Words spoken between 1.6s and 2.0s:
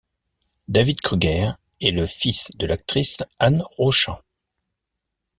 est